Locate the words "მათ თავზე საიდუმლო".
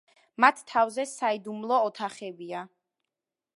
0.43-1.79